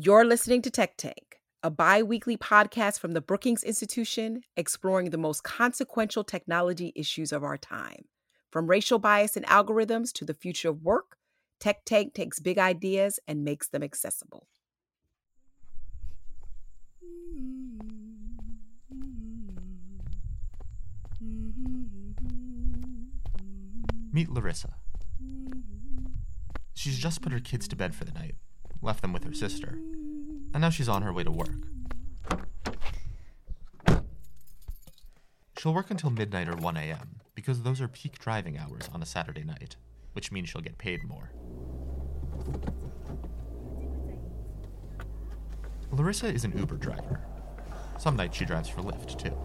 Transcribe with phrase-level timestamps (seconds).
[0.00, 5.18] You're listening to Tech Tank, a bi weekly podcast from the Brookings Institution exploring the
[5.18, 8.04] most consequential technology issues of our time.
[8.48, 11.16] From racial bias and algorithms to the future of work,
[11.58, 14.46] Tech Tank takes big ideas and makes them accessible.
[24.12, 24.76] Meet Larissa.
[26.74, 28.36] She's just put her kids to bed for the night
[28.82, 29.78] left them with her sister,
[30.54, 31.48] and now she's on her way to work.
[35.58, 39.06] She'll work until midnight or 1 a.m., because those are peak driving hours on a
[39.06, 39.76] Saturday night,
[40.12, 41.32] which means she'll get paid more.
[45.90, 47.20] Larissa is an Uber driver.
[47.98, 49.36] Some nights she drives for Lyft, too.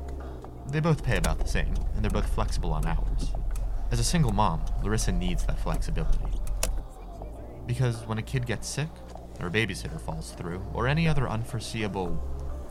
[0.72, 3.32] They both pay about the same, and they're both flexible on hours.
[3.92, 6.40] As a single mom, Larissa needs that flexibility.
[7.66, 8.90] Because when a kid gets sick,
[9.40, 12.18] or a babysitter falls through, or any other unforeseeable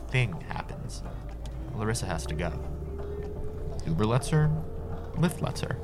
[0.09, 1.03] thing happens,
[1.75, 2.51] Larissa has to go.
[3.85, 4.49] Uber lets her,
[5.15, 5.77] Lyft lets her.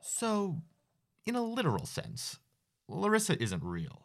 [0.00, 0.62] So,
[1.26, 2.38] in a literal sense,
[2.88, 4.02] Larissa isn't real.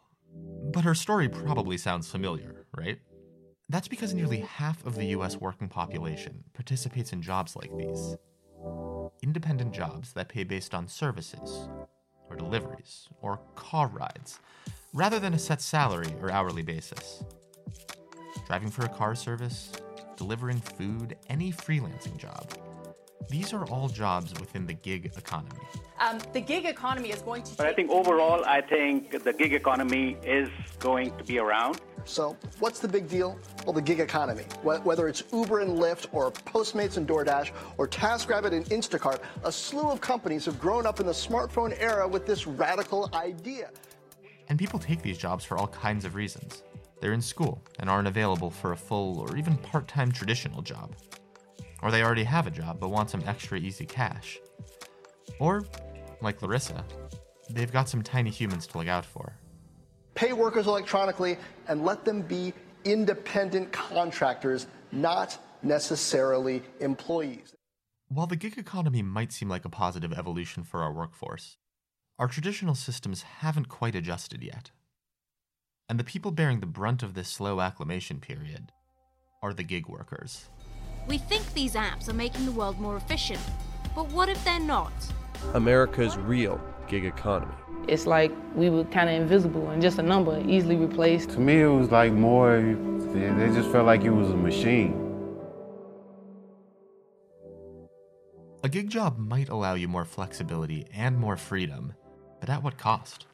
[0.72, 2.98] But her story probably sounds familiar, right?
[3.68, 8.16] That's because nearly half of the US working population participates in jobs like these
[9.22, 11.68] independent jobs that pay based on services,
[12.28, 14.40] or deliveries, or car rides,
[14.92, 17.24] rather than a set salary or hourly basis.
[18.46, 19.72] Driving for a car service,
[20.16, 22.52] delivering food, any freelancing job.
[23.28, 25.62] These are all jobs within the gig economy.
[26.00, 27.54] Um, the gig economy is going to.
[27.56, 30.48] But I think overall, I think the gig economy is
[30.80, 31.80] going to be around.
[32.04, 33.38] So, what's the big deal?
[33.64, 34.44] Well, the gig economy.
[34.62, 39.90] Whether it's Uber and Lyft, or Postmates and DoorDash, or TaskRabbit and Instacart, a slew
[39.90, 43.70] of companies have grown up in the smartphone era with this radical idea.
[44.48, 46.62] And people take these jobs for all kinds of reasons.
[47.00, 50.94] They're in school and aren't available for a full or even part time traditional job.
[51.82, 54.38] Or they already have a job but want some extra easy cash.
[55.38, 55.64] Or,
[56.20, 56.84] like Larissa,
[57.50, 59.32] they've got some tiny humans to look out for
[60.14, 61.36] pay workers electronically,
[61.68, 62.52] and let them be
[62.84, 67.54] independent contractors, not necessarily employees.
[68.08, 71.56] While the gig economy might seem like a positive evolution for our workforce,
[72.18, 74.70] our traditional systems haven't quite adjusted yet.
[75.88, 78.70] And the people bearing the brunt of this slow acclimation period
[79.42, 80.48] are the gig workers.
[81.06, 83.40] We think these apps are making the world more efficient,
[83.94, 84.92] but what if they're not?
[85.54, 86.60] America's real
[86.92, 87.54] gig economy
[87.88, 91.30] it's like we were kind of invisible and just a number, easily replaced.
[91.30, 94.98] To me, it was like more, they just felt like it was a machine.
[98.64, 101.92] A gig job might allow you more flexibility and more freedom,
[102.40, 103.26] but at what cost?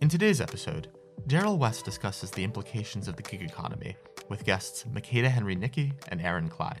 [0.00, 0.88] In today's episode,
[1.26, 3.96] Darrell West discusses the implications of the gig economy
[4.28, 6.80] with guests Makada Henry Nickie and Aaron Klein.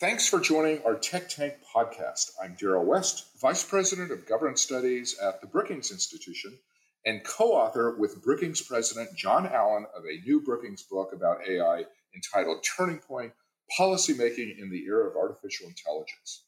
[0.00, 2.30] Thanks for joining our Tech Tank podcast.
[2.40, 6.56] I'm Darrell West, Vice President of Governance Studies at the Brookings Institution
[7.04, 11.82] and co author with Brookings President John Allen of a new Brookings book about AI
[12.14, 13.32] entitled Turning Point
[13.76, 16.44] Policymaking in the Era of Artificial Intelligence.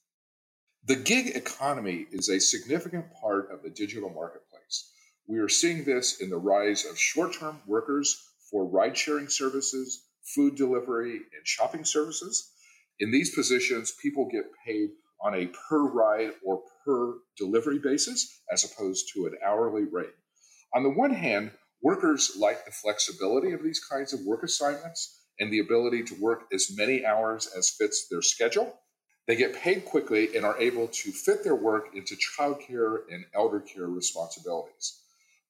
[0.84, 4.92] The gig economy is a significant part of the digital marketplace.
[5.26, 8.16] We are seeing this in the rise of short term workers
[8.48, 12.52] for ride sharing services, food delivery, and shopping services
[13.00, 14.90] in these positions, people get paid
[15.22, 20.14] on a per ride or per delivery basis as opposed to an hourly rate.
[20.74, 21.50] On the one hand,
[21.82, 26.44] workers like the flexibility of these kinds of work assignments and the ability to work
[26.52, 28.78] as many hours as fits their schedule.
[29.26, 33.60] They get paid quickly and are able to fit their work into childcare and elder
[33.60, 35.00] care responsibilities.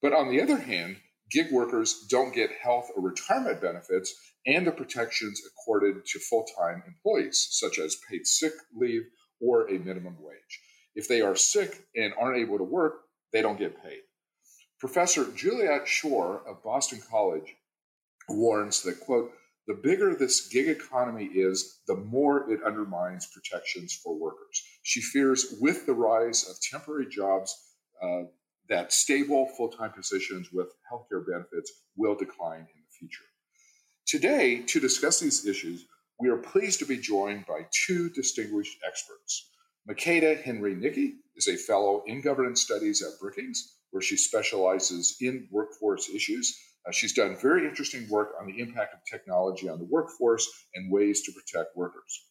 [0.00, 0.97] But on the other hand,
[1.31, 4.15] gig workers don't get health or retirement benefits
[4.47, 9.03] and the protections accorded to full time employees, such as paid sick leave
[9.41, 10.60] or a minimum wage.
[10.95, 13.03] If they are sick and aren't able to work,
[13.33, 14.01] they don't get paid.
[14.78, 17.54] Professor Juliet Schor of Boston College
[18.28, 19.33] warns that, quote,
[19.66, 24.63] the bigger this gig economy is, the more it undermines protections for workers.
[24.83, 27.54] She fears with the rise of temporary jobs,
[28.03, 28.22] uh,
[28.69, 33.29] that stable full time positions with healthcare benefits will decline in the future.
[34.10, 35.86] Today, to discuss these issues,
[36.18, 39.53] we are pleased to be joined by two distinguished experts.
[39.89, 45.47] Makada Henry Nickie is a fellow in governance studies at Brookings, where she specializes in
[45.53, 46.59] workforce issues.
[46.84, 50.91] Uh, she's done very interesting work on the impact of technology on the workforce and
[50.91, 52.27] ways to protect workers.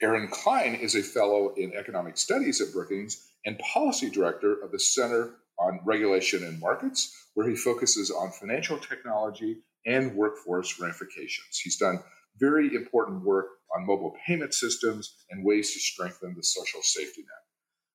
[0.00, 4.78] Aaron Klein is a fellow in economic studies at Brookings and policy director of the
[4.78, 11.58] Center on Regulation and Markets, where he focuses on financial technology and workforce ramifications.
[11.62, 12.00] He's done
[12.38, 17.44] very important work on mobile payment systems and ways to strengthen the social safety net.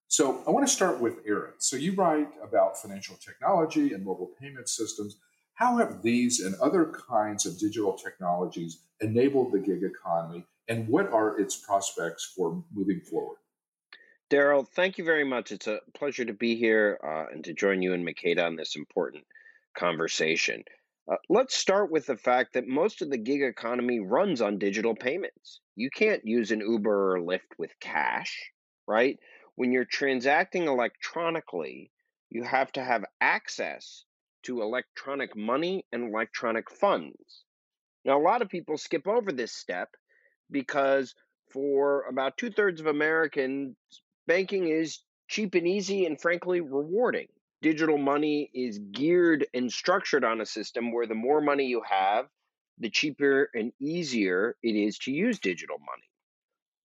[0.07, 1.53] So I want to start with Aaron.
[1.59, 5.18] So you write about financial technology and mobile payment systems.
[5.53, 11.12] How have these and other kinds of digital technologies enabled the gig economy, and what
[11.12, 13.38] are its prospects for moving forward?
[14.30, 15.51] Darrell, thank you very much.
[15.51, 18.75] It's a pleasure to be here uh, and to join you and Makada on this
[18.75, 19.25] important
[19.75, 20.63] conversation.
[21.09, 24.94] Uh, let's start with the fact that most of the gig economy runs on digital
[24.94, 25.59] payments.
[25.75, 28.51] You can't use an Uber or Lyft with cash,
[28.88, 29.17] right?
[29.56, 31.89] When you're transacting electronically,
[32.29, 34.06] you have to have access
[34.44, 37.44] to electronic money and electronic funds.
[38.05, 39.89] Now, a lot of people skip over this step
[40.51, 41.15] because
[41.51, 43.75] for about two thirds of Americans,
[44.27, 47.27] banking is cheap and easy and frankly rewarding
[47.61, 52.25] digital money is geared and structured on a system where the more money you have,
[52.77, 56.09] the cheaper and easier it is to use digital money.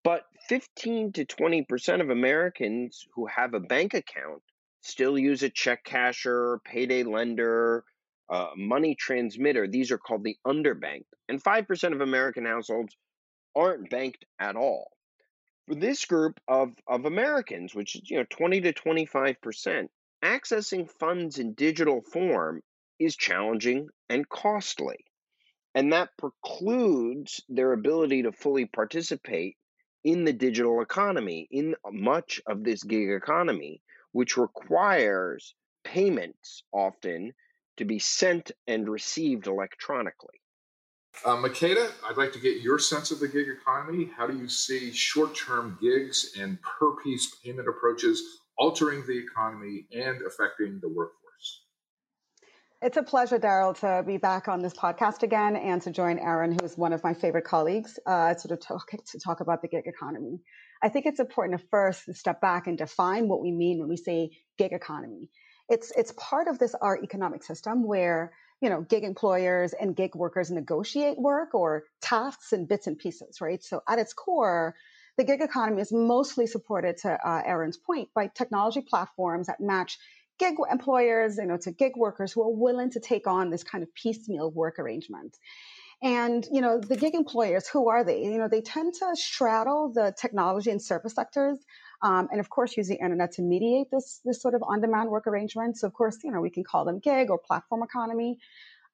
[0.03, 4.43] But 15 to 20% of Americans who have a bank account
[4.83, 7.85] still use a check casher, payday lender,
[8.29, 9.67] uh, money transmitter.
[9.67, 11.07] These are called the underbanked.
[11.29, 12.97] And 5% of American households
[13.57, 14.91] aren't banked at all.
[15.67, 19.89] For this group of, of Americans, which is you know 20 to 25%,
[20.25, 22.63] accessing funds in digital form
[22.99, 25.05] is challenging and costly.
[25.75, 29.57] And that precludes their ability to fully participate
[30.05, 33.83] in the digital economy, in much of this gig economy,
[34.13, 37.33] which requires payments often
[37.77, 40.41] to be sent and received electronically.
[41.25, 44.11] Uh, Makada, I'd like to get your sense of the gig economy.
[44.17, 49.87] How do you see short term gigs and per piece payment approaches altering the economy
[49.93, 51.65] and affecting the workforce.
[52.83, 56.55] It's a pleasure, Darrell, to be back on this podcast again and to join Aaron,
[56.61, 60.41] who's one of my favorite colleagues, uh, to, talk, to talk about the gig economy.
[60.83, 63.97] I think it's important to first step back and define what we mean when we
[63.97, 65.31] say gig economy.
[65.71, 70.15] It's, it's part of this our economic system where you know gig employers and gig
[70.15, 73.63] workers negotiate work or tasks and bits and pieces, right?
[73.63, 74.75] So at its core,
[75.17, 79.99] the gig economy is mostly supported, to uh, Aaron's point, by technology platforms that match
[80.39, 83.85] gig employers, you know, to gig workers who are willing to take on this kind
[83.85, 85.37] of piecemeal work arrangement.
[86.03, 88.23] And you know, the gig employers, who are they?
[88.25, 91.59] You know, they tend to straddle the technology and service sectors,
[92.03, 95.27] um, and of course, use the internet to mediate this this sort of on-demand work
[95.27, 95.79] arrangement.
[95.79, 98.39] So, of course, you know, we can call them gig or platform economy.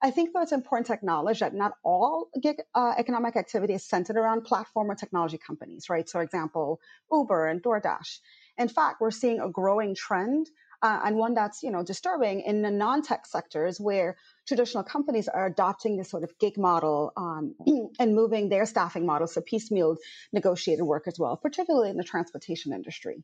[0.02, 3.84] I think though it's important to acknowledge that not all gig uh, economic activity is
[3.84, 6.08] centered around platform or technology companies, right?
[6.08, 6.80] So, for example,
[7.12, 8.18] Uber and DoorDash.
[8.58, 10.48] In fact, we're seeing a growing trend
[10.82, 14.16] uh, and one that's you know disturbing in the non-tech sectors where
[14.48, 17.54] traditional companies are adopting this sort of gig model um,
[17.98, 19.96] and moving their staffing models to piecemeal
[20.32, 23.22] negotiated work as well, particularly in the transportation industry.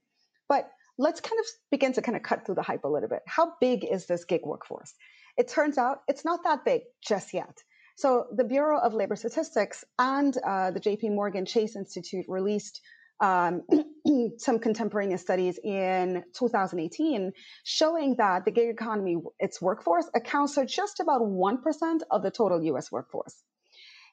[0.48, 3.22] But let's kind of begin to kind of cut through the hype a little bit.
[3.26, 4.92] How big is this gig workforce?
[5.36, 7.62] It turns out it's not that big just yet.
[7.96, 12.80] So the Bureau of Labor Statistics and uh, the JP Morgan Chase Institute released
[13.20, 13.62] um,
[14.38, 17.32] some contemporaneous studies in 2018
[17.64, 22.62] showing that the gig economy, its workforce, accounts for just about 1% of the total
[22.62, 23.42] US workforce.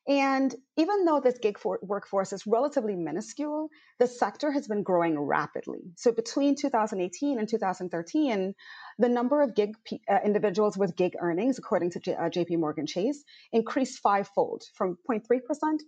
[0.08, 3.70] And even though this gig workforce is relatively minuscule,
[4.00, 5.80] the sector has been growing rapidly.
[5.96, 8.54] So between 2018 and 2013,
[9.00, 9.76] the number of gig
[10.10, 14.98] uh, individuals with gig earnings, according to J- uh, JP Morgan Chase, increased fivefold from
[15.10, 15.22] 0.3%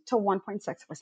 [0.08, 1.02] to 1.6%.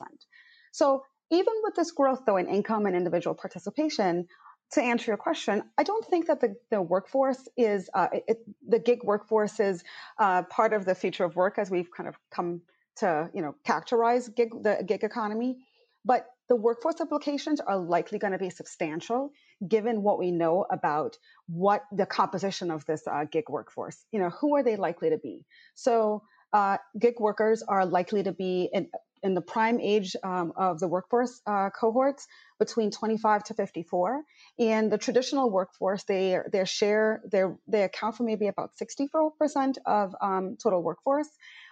[0.72, 4.26] So even with this growth, though, in income and individual participation,
[4.72, 8.80] to answer your question, I don't think that the, the workforce is, uh, it, the
[8.80, 9.84] gig workforce is
[10.18, 12.62] uh, part of the future of work as we've kind of come
[12.96, 15.56] to you know characterize gig, the gig economy,
[16.04, 19.30] but the workforce implications are likely going to be substantial
[19.66, 24.04] given what we know about what the composition of this uh, gig workforce.
[24.12, 25.46] You know, who are they likely to be?
[25.74, 26.22] So
[26.52, 28.88] uh, gig workers are likely to be in,
[29.24, 32.26] in the prime age um, of the workforce uh, cohorts
[32.58, 34.22] between 25 to 54
[34.58, 40.14] and the traditional workforce they their share they they account for maybe about 64% of
[40.20, 41.28] um, total workforce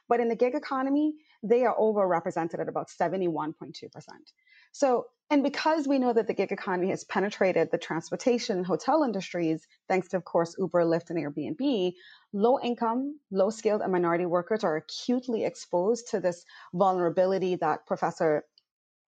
[0.08, 3.90] but in the gig economy, they are overrepresented at about 71.2%.
[4.72, 9.02] So, and because we know that the gig economy has penetrated the transportation and hotel
[9.02, 11.94] industries, thanks to, of course, Uber, Lyft, and Airbnb,
[12.32, 16.44] low income, low skilled, and minority workers are acutely exposed to this
[16.74, 18.44] vulnerability that Professor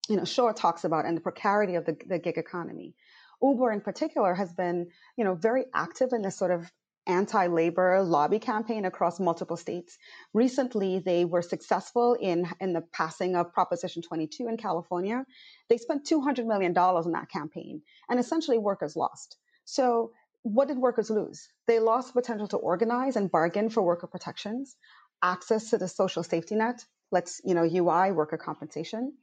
[0.09, 2.95] you know, Schor talks about and the precarity of the, the gig economy.
[3.43, 6.71] Uber in particular has been, you know, very active in this sort of
[7.07, 9.99] anti-labor lobby campaign across multiple states.
[10.33, 15.25] Recently, they were successful in, in the passing of Proposition 22 in California.
[15.69, 19.37] They spent $200 million in that campaign, and essentially workers lost.
[19.65, 21.49] So what did workers lose?
[21.67, 24.77] They lost the potential to organize and bargain for worker protections,
[25.23, 29.15] access to the social safety net, let's, you know, UI, worker compensation.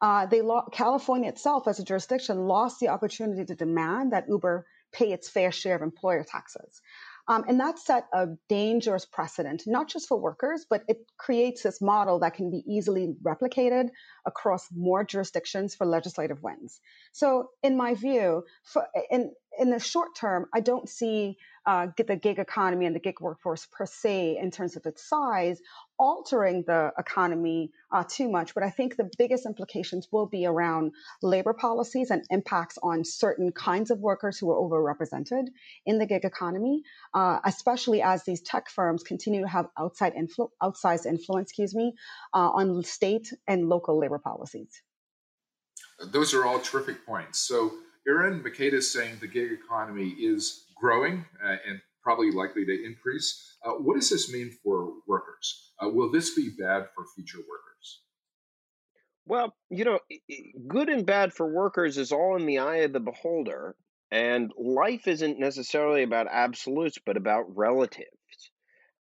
[0.00, 4.66] Uh, they lo- California itself, as a jurisdiction, lost the opportunity to demand that Uber
[4.92, 6.80] pay its fair share of employer taxes.
[7.28, 11.80] Um, and that set a dangerous precedent, not just for workers, but it creates this
[11.82, 13.90] model that can be easily replicated
[14.26, 16.80] across more jurisdictions for legislative wins.
[17.12, 21.36] So, in my view, for, in, in the short term, I don't see
[21.68, 25.60] uh, the gig economy and the gig workforce per se, in terms of its size,
[25.98, 28.54] altering the economy uh, too much.
[28.54, 33.52] But I think the biggest implications will be around labor policies and impacts on certain
[33.52, 35.48] kinds of workers who are overrepresented
[35.84, 40.48] in the gig economy, uh, especially as these tech firms continue to have outside influ-
[40.62, 41.92] outsized influence, excuse me,
[42.32, 44.80] uh, on state and local labor policies.
[46.02, 47.40] Those are all terrific points.
[47.40, 47.72] So,
[48.06, 53.56] Aaron, Makeda is saying the gig economy is growing uh, and probably likely to increase.
[53.64, 55.72] Uh, what does this mean for workers?
[55.82, 58.02] Uh, will this be bad for future workers?
[59.26, 60.00] Well, you know,
[60.66, 63.76] good and bad for workers is all in the eye of the beholder.
[64.10, 68.08] And life isn't necessarily about absolutes, but about relatives.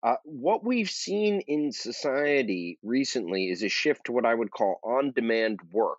[0.05, 4.79] Uh, what we've seen in society recently is a shift to what I would call
[4.85, 5.99] on demand work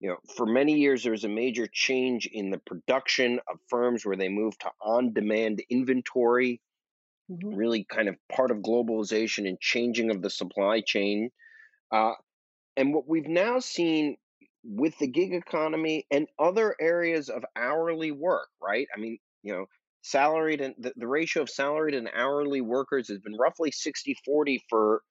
[0.00, 4.04] you know, for many years there was a major change in the production of firms
[4.04, 6.60] where they moved to on-demand inventory,
[7.30, 7.54] mm-hmm.
[7.54, 11.30] really kind of part of globalization and changing of the supply chain.
[11.92, 12.12] Uh,
[12.76, 14.16] and what we've now seen
[14.64, 18.86] with the gig economy and other areas of hourly work, right?
[18.94, 19.66] I mean, you know,
[20.02, 24.62] salaried and the, the ratio of salaried and hourly workers has been roughly 60 40
[24.68, 25.02] for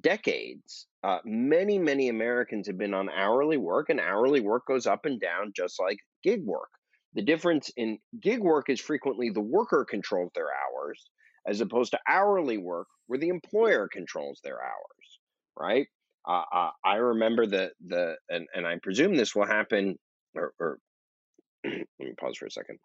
[0.00, 5.04] decades, uh, many, many Americans have been on hourly work, and hourly work goes up
[5.04, 6.70] and down just like gig work.
[7.14, 11.04] The difference in gig work is frequently the worker controls their hours,
[11.46, 15.20] as opposed to hourly work where the employer controls their hours,
[15.58, 15.86] right?
[16.26, 19.96] Uh, uh, I remember the the and, and I presume this will happen.
[20.34, 20.78] Or, or
[21.64, 22.78] let me pause for a second.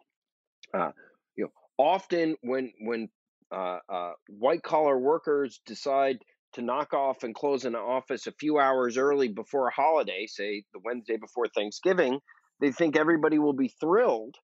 [0.74, 0.92] Uh,
[1.36, 3.10] you know, often when when
[3.52, 6.20] uh, uh, white collar workers decide
[6.54, 10.64] to knock off and close an office a few hours early before a holiday, say
[10.74, 12.20] the Wednesday before Thanksgiving,
[12.60, 14.36] they think everybody will be thrilled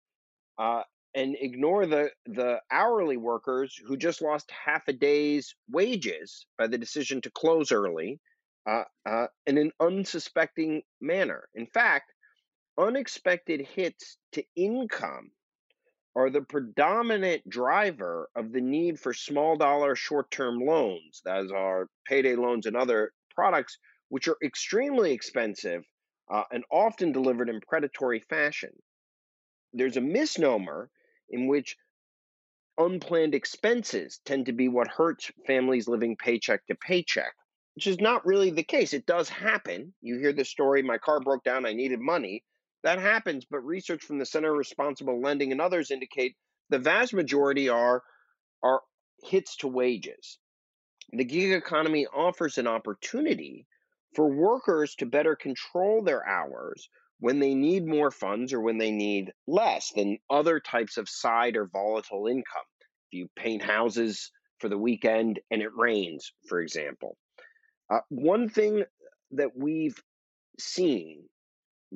[0.57, 0.83] uh,
[1.13, 6.77] and ignore the the hourly workers who just lost half a day's wages by the
[6.77, 8.19] decision to close early
[8.69, 11.47] uh, uh, in an unsuspecting manner.
[11.55, 12.11] In fact,
[12.77, 15.31] unexpected hits to income
[16.15, 21.87] are the predominant driver of the need for small dollar short term loans, as are
[22.05, 23.77] payday loans and other products,
[24.09, 25.83] which are extremely expensive
[26.31, 28.71] uh, and often delivered in predatory fashion.
[29.73, 30.89] There's a misnomer
[31.29, 31.75] in which
[32.77, 37.33] unplanned expenses tend to be what hurts families living paycheck to paycheck,
[37.75, 38.93] which is not really the case.
[38.93, 39.93] It does happen.
[40.01, 42.43] You hear the story my car broke down, I needed money.
[42.85, 46.35] That happens, but research from the Center of Responsible Lending and others indicate
[46.69, 48.03] the vast majority are
[48.61, 48.81] are
[49.23, 50.37] hits to wages.
[51.11, 53.65] The gig economy offers an opportunity
[54.13, 56.87] for workers to better control their hours
[57.19, 61.57] when they need more funds or when they need less than other types of side
[61.57, 62.69] or volatile income.
[63.09, 67.17] If you paint houses for the weekend and it rains, for example.
[67.89, 68.83] Uh, one thing
[69.31, 69.99] that we've
[70.59, 71.27] seen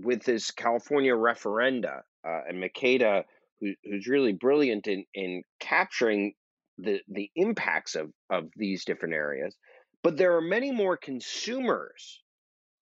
[0.04, 3.24] with this California referenda, uh, and Makada,
[3.60, 6.34] who, who's really brilliant in, in capturing
[6.78, 9.56] the, the impacts of, of these different areas.
[10.04, 12.22] But there are many more consumers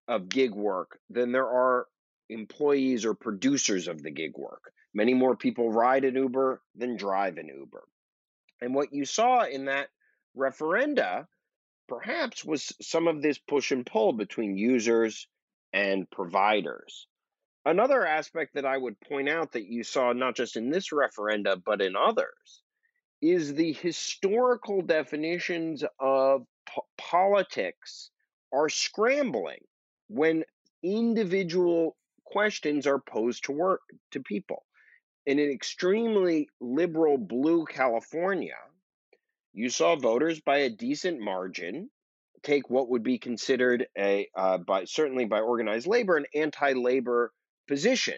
[0.07, 1.87] of gig work than there are
[2.29, 4.71] employees or producers of the gig work.
[4.93, 7.83] Many more people ride an Uber than drive an Uber.
[8.61, 9.89] And what you saw in that
[10.35, 11.25] referenda
[11.87, 15.27] perhaps was some of this push and pull between users
[15.73, 17.07] and providers.
[17.65, 21.61] Another aspect that I would point out that you saw not just in this referenda,
[21.63, 22.61] but in others,
[23.21, 28.11] is the historical definitions of po- politics
[28.53, 29.59] are scrambling
[30.07, 30.43] when
[30.83, 33.81] individual questions are posed to work
[34.11, 34.63] to people.
[35.25, 38.55] In an extremely liberal blue California,
[39.53, 41.89] you saw voters by a decent margin
[42.47, 47.33] take what would be considered a uh, by certainly by organized labor an anti-labor
[47.67, 48.17] position,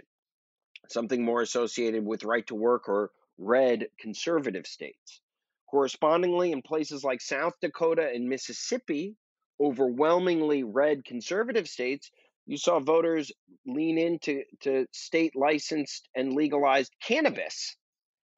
[0.87, 5.21] something more associated with right to work or red conservative states.
[5.69, 9.15] Correspondingly, in places like South Dakota and Mississippi,
[9.59, 12.11] overwhelmingly red conservative states,
[12.45, 13.31] you saw voters
[13.65, 17.75] lean into to state licensed and legalized cannabis,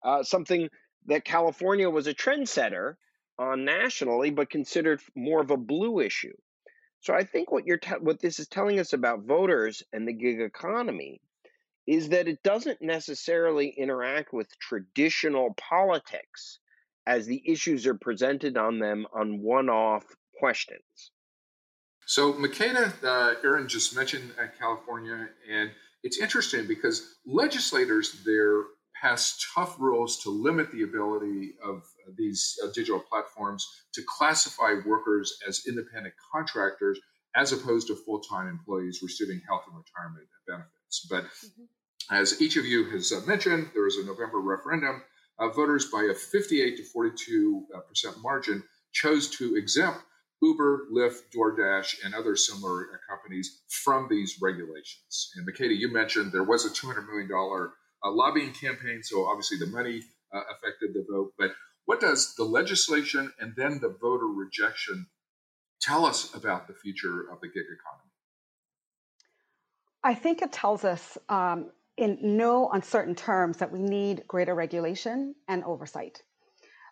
[0.03, 0.69] uh, something
[1.07, 2.95] that California was a trendsetter
[3.39, 6.35] on nationally, but considered more of a blue issue.
[7.01, 10.13] So I think what you're te- what this is telling us about voters and the
[10.13, 11.21] gig economy
[11.87, 16.59] is that it doesn't necessarily interact with traditional politics
[17.07, 20.05] as the issues are presented on them on one-off
[20.39, 21.11] questions.
[22.05, 25.71] So McKenna, uh, Aaron just mentioned uh, California, and
[26.03, 28.63] it's interesting because legislators there
[29.01, 31.83] passed tough rules to limit the ability of
[32.17, 36.99] these uh, digital platforms to classify workers as independent contractors
[37.35, 41.07] as opposed to full-time employees receiving health and retirement benefits.
[41.09, 42.15] But mm-hmm.
[42.15, 45.03] as each of you has uh, mentioned, there was a November referendum.
[45.39, 50.01] Uh, voters by a 58 to 42 uh, percent margin chose to exempt
[50.41, 55.31] Uber, Lyft, DoorDash, and other similar uh, companies from these regulations.
[55.35, 59.67] And Makada, you mentioned there was a $200 million uh, lobbying campaign, so obviously the
[59.67, 60.01] money
[60.33, 61.33] uh, affected the vote.
[61.37, 61.51] But
[61.85, 65.07] what does the legislation and then the voter rejection
[65.81, 68.11] tell us about the future of the gig economy?
[70.03, 75.35] I think it tells us um, in no uncertain terms that we need greater regulation
[75.47, 76.23] and oversight.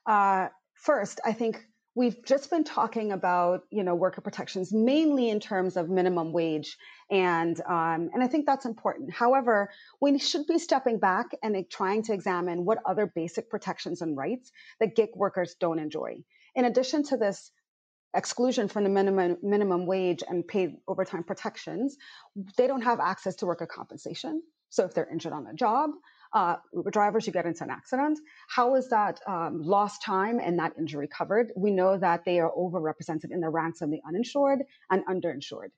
[0.05, 1.65] Uh, first, I think
[1.95, 6.77] we've just been talking about you know worker protections mainly in terms of minimum wage
[7.09, 9.11] and um, and i think that's important.
[9.11, 9.69] However
[9.99, 14.51] we should be stepping back and trying to examine what other basic protections and rights
[14.79, 16.17] that gig workers don't enjoy.
[16.55, 17.51] In addition to this
[18.15, 21.97] exclusion from the minimum minimum wage and paid overtime protections
[22.57, 24.41] they don't have access to worker compensation.
[24.69, 25.91] So if they're injured on the job
[26.33, 26.55] uh,
[26.91, 28.19] drivers, who get into an accident.
[28.47, 31.51] How is that um, lost time and that injury covered?
[31.55, 35.69] We know that they are overrepresented in the ranks of the uninsured and underinsured.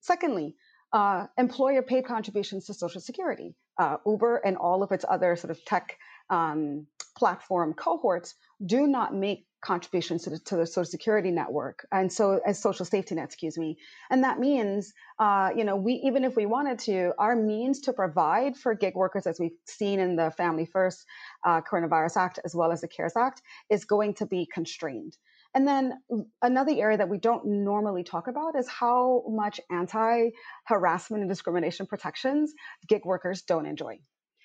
[0.00, 0.56] Secondly,
[0.92, 3.54] uh, employer paid contributions to Social Security.
[3.78, 5.96] Uh, Uber and all of its other sort of tech
[6.30, 12.10] um, platform cohorts do not make contributions to the, to the social security network and
[12.10, 13.76] so as social safety net excuse me.
[14.08, 17.92] And that means uh, you know we even if we wanted to our means to
[17.92, 21.04] provide for gig workers as we've seen in the family first
[21.44, 25.16] uh, coronavirus act as well as the cares act is going to be constrained.
[25.52, 26.00] And then
[26.40, 30.30] another area that we don't normally talk about is how much anti
[30.64, 32.54] harassment and discrimination protections
[32.88, 33.98] gig workers don't enjoy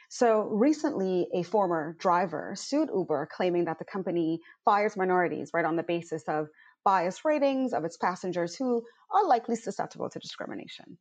[0.10, 5.76] so recently, a former driver sued Uber, claiming that the company fires minorities right on
[5.76, 6.48] the basis of
[6.84, 10.98] biased ratings of its passengers who are likely susceptible to discrimination.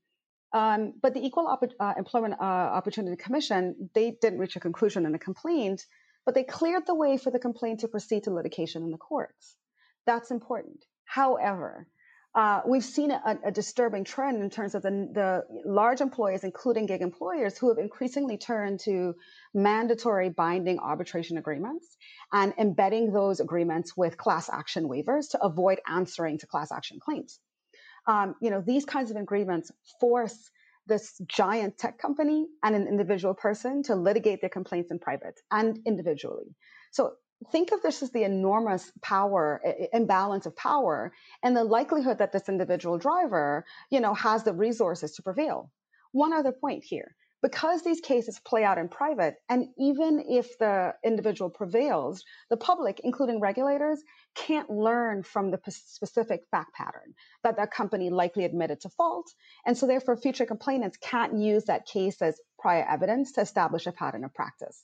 [0.52, 5.04] Um, but the Equal Opp- uh, Employment uh, Opportunity Commission, they didn't reach a conclusion
[5.04, 5.84] in the complaint,
[6.24, 9.56] but they cleared the way for the complaint to proceed to litigation in the courts.
[10.06, 10.84] That's important.
[11.04, 11.88] However,
[12.34, 16.86] uh, we've seen a, a, disturbing trend in terms of the, the, large employers, including
[16.86, 19.14] gig employers, who have increasingly turned to
[19.54, 21.96] mandatory binding arbitration agreements
[22.32, 27.38] and embedding those agreements with class action waivers to avoid answering to class action claims.
[28.08, 29.70] Um, you know, these kinds of agreements
[30.00, 30.50] force
[30.86, 35.78] this giant tech company and an individual person to litigate their complaints in private and
[35.86, 36.54] individually.
[36.90, 37.12] So
[37.50, 39.60] think of this as the enormous power
[39.92, 45.12] imbalance of power and the likelihood that this individual driver you know has the resources
[45.12, 45.70] to prevail.
[46.12, 47.14] One other point here.
[47.42, 53.02] Because these cases play out in private and even if the individual prevails the public
[53.04, 54.02] including regulators
[54.34, 59.26] can't learn from the specific fact pattern that that company likely admitted to fault
[59.66, 63.92] and so therefore future complainants can't use that case as prior evidence to establish a
[63.92, 64.82] pattern of practice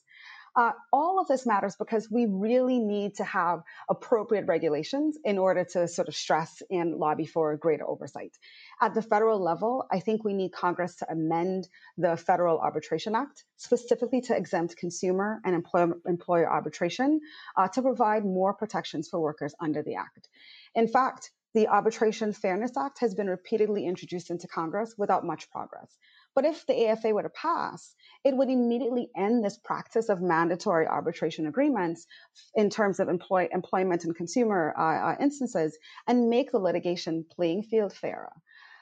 [0.56, 5.64] uh, all of this matters because we really need to have appropriate regulations in order
[5.64, 8.36] to sort of stress and lobby for greater oversight.
[8.80, 13.44] At the federal level, I think we need Congress to amend the Federal Arbitration Act
[13.56, 17.20] specifically to exempt consumer and employer, employer arbitration
[17.56, 20.28] uh, to provide more protections for workers under the Act.
[20.74, 25.96] In fact, the Arbitration Fairness Act has been repeatedly introduced into Congress without much progress.
[26.40, 30.86] But if the AFA were to pass, it would immediately end this practice of mandatory
[30.86, 32.06] arbitration agreements
[32.54, 35.76] in terms of employ, employment and consumer uh, uh, instances
[36.06, 38.32] and make the litigation playing field fairer.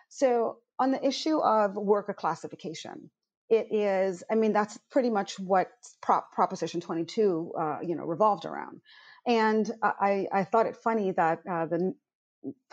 [0.09, 3.11] So, on the issue of worker classification,
[3.51, 8.45] it is, I mean, that's pretty much what Prop, Proposition 22, uh, you know, revolved
[8.45, 8.81] around.
[9.27, 11.93] And I, I thought it funny that uh, the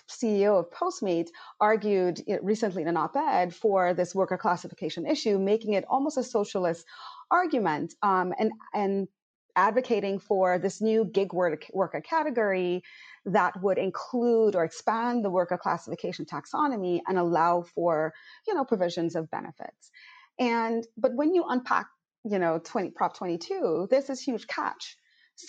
[0.09, 5.73] CEO of Postmates, argued recently in an op ed for this worker classification issue, making
[5.73, 6.85] it almost a socialist
[7.31, 9.07] argument um, and, and
[9.55, 12.83] advocating for this new gig worker category
[13.25, 18.13] that would include or expand the worker classification taxonomy and allow for
[18.47, 19.91] you know provisions of benefits.
[20.37, 21.87] And but when you unpack
[22.25, 24.97] you know 20 prop 22 this is huge catch.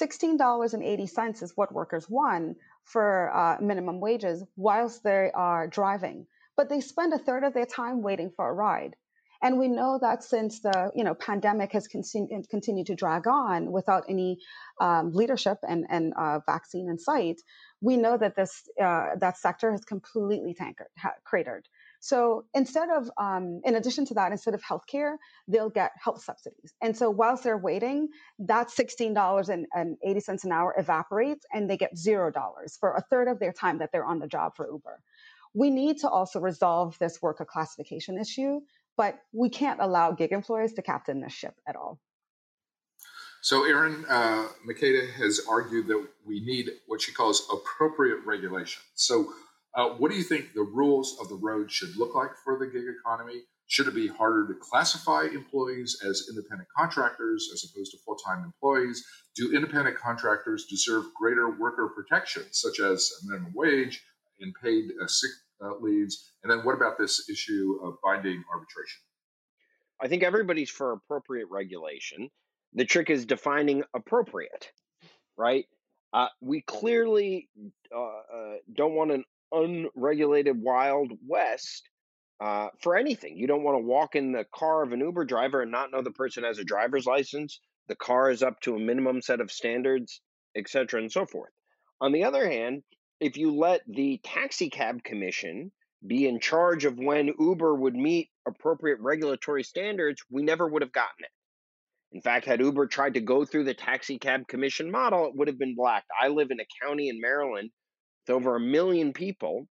[0.02, 6.80] $16.80 is what workers won for uh, minimum wages whilst they are driving but they
[6.80, 8.96] spend a third of their time waiting for a ride
[9.42, 13.70] and we know that since the you know pandemic has continued, continued to drag on
[13.70, 14.38] without any
[14.80, 17.40] um, leadership and, and uh, vaccine in sight,
[17.80, 21.68] we know that this uh, that sector has completely tankered, ha- cratered.
[22.06, 25.16] So instead of, um, in addition to that, instead of healthcare,
[25.48, 26.72] they'll get health subsidies.
[26.80, 32.94] And so whilst they're waiting, that $16.80 an hour evaporates and they get $0 for
[32.94, 35.02] a third of their time that they're on the job for Uber.
[35.52, 38.60] We need to also resolve this worker classification issue,
[38.96, 41.98] but we can't allow gig employers to captain this ship at all.
[43.40, 48.82] So, Aaron uh, Makada has argued that we need what she calls appropriate regulation.
[48.94, 49.32] So,
[49.76, 52.66] uh, what do you think the rules of the road should look like for the
[52.66, 53.42] gig economy?
[53.66, 58.42] Should it be harder to classify employees as independent contractors as opposed to full time
[58.42, 59.04] employees?
[59.34, 64.02] Do independent contractors deserve greater worker protections, such as minimum wage
[64.40, 65.30] and paid uh, sick
[65.62, 66.32] uh, leaves?
[66.42, 69.00] And then, what about this issue of binding arbitration?
[70.00, 72.30] I think everybody's for appropriate regulation.
[72.72, 74.70] The trick is defining appropriate,
[75.36, 75.66] right?
[76.12, 77.48] Uh, we clearly
[77.94, 81.88] uh, uh, don't want an unregulated wild west
[82.40, 83.36] uh, for anything.
[83.36, 86.02] You don't want to walk in the car of an Uber driver and not know
[86.02, 87.60] the person has a driver's license.
[87.88, 90.20] The car is up to a minimum set of standards,
[90.56, 91.52] etc., and so forth.
[92.00, 92.82] On the other hand,
[93.20, 95.72] if you let the taxi cab commission
[96.06, 100.92] be in charge of when Uber would meet appropriate regulatory standards, we never would have
[100.92, 101.30] gotten it.
[102.12, 105.48] In fact, had Uber tried to go through the taxi cab commission model, it would
[105.48, 106.08] have been blacked.
[106.20, 107.70] I live in a county in Maryland
[108.30, 109.66] over a million people,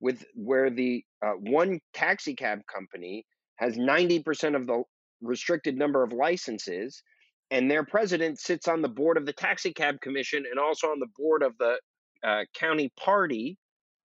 [0.00, 3.24] with where the uh, one taxi cab company
[3.56, 4.82] has 90% of the
[5.20, 7.02] restricted number of licenses,
[7.50, 10.98] and their president sits on the board of the taxi cab commission and also on
[10.98, 11.78] the board of the
[12.24, 13.56] uh, county party,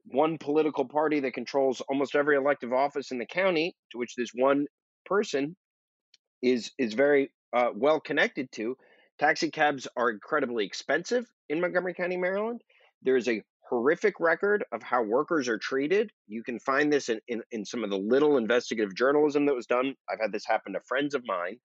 [0.06, 4.30] one political party that controls almost every elective office in the county, to which this
[4.34, 4.66] one
[5.06, 5.56] person
[6.42, 8.76] is is very uh, well connected to.
[9.18, 12.62] Taxi cabs are incredibly expensive in Montgomery County, Maryland.
[13.02, 16.12] There is a horrific record of how workers are treated.
[16.28, 19.66] You can find this in, in, in, some of the little investigative journalism that was
[19.66, 19.96] done.
[20.10, 21.58] I've had this happen to friends of mine.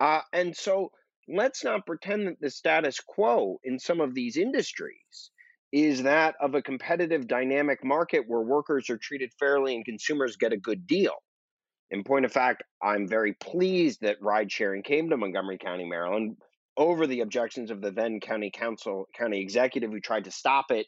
[0.00, 0.90] Uh, and so
[1.28, 5.30] let's not pretend that the status quo in some of these industries
[5.72, 10.52] is that of a competitive dynamic market where workers are treated fairly and consumers get
[10.52, 11.14] a good deal.
[11.90, 16.36] In point of fact, I'm very pleased that ride sharing came to Montgomery County, Maryland,
[16.76, 20.86] over the objections of the then county council, county executive who tried to stop it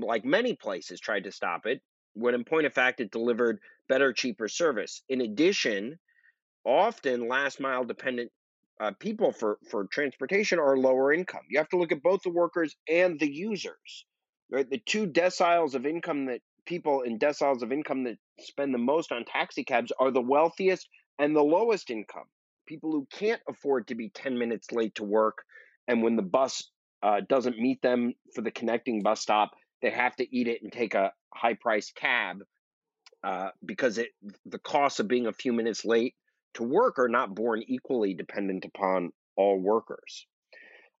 [0.00, 1.80] like many places, tried to stop it,
[2.14, 5.02] when in point of fact, it delivered better, cheaper service.
[5.08, 5.98] In addition,
[6.64, 8.30] often last mile dependent
[8.80, 11.42] uh, people for, for transportation are lower income.
[11.48, 14.04] You have to look at both the workers and the users.
[14.50, 14.68] Right?
[14.68, 19.12] The two deciles of income that people in deciles of income that spend the most
[19.12, 22.24] on taxi cabs are the wealthiest and the lowest income.
[22.66, 25.44] People who can't afford to be 10 minutes late to work,
[25.86, 26.70] and when the bus
[27.02, 29.50] uh, doesn't meet them for the connecting bus stop,
[29.84, 32.42] they have to eat it and take a high priced cab
[33.22, 34.08] uh, because it
[34.46, 36.14] the costs of being a few minutes late
[36.54, 40.26] to work are not borne equally dependent upon all workers.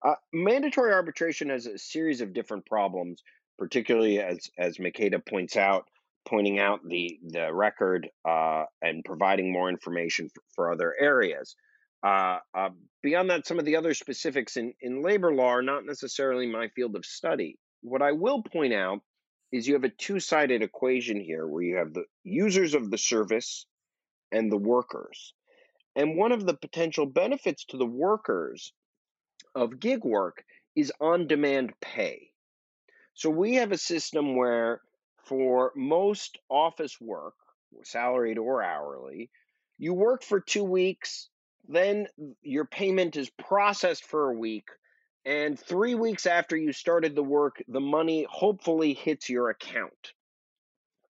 [0.04, 3.22] Uh, mandatory arbitration has a series of different problems,
[3.58, 5.86] particularly as as Makada points out,
[6.28, 11.56] pointing out the the record uh, and providing more information for, for other areas.
[12.04, 12.68] Uh, uh,
[13.02, 16.68] beyond that, some of the other specifics in, in labor law are not necessarily my
[16.76, 17.56] field of study.
[17.84, 19.02] What I will point out
[19.52, 22.96] is you have a two sided equation here where you have the users of the
[22.96, 23.66] service
[24.32, 25.34] and the workers.
[25.94, 28.72] And one of the potential benefits to the workers
[29.54, 30.42] of gig work
[30.74, 32.30] is on demand pay.
[33.12, 34.80] So we have a system where,
[35.24, 37.34] for most office work,
[37.82, 39.30] salaried or hourly,
[39.76, 41.28] you work for two weeks,
[41.68, 42.06] then
[42.40, 44.68] your payment is processed for a week,
[45.24, 50.12] and three weeks after you started the work, the money hopefully hits your account.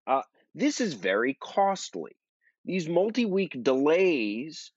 [0.05, 0.21] Uh,
[0.53, 2.15] this is very costly.
[2.65, 4.71] These multi week delays